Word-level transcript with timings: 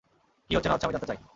কী 0.49 0.53
হচ্ছে 0.55 0.69
না 0.69 0.73
হচ্ছে 0.73 0.87
আমি 0.87 0.93
জানতে 0.93 1.09
চাই। 1.11 1.19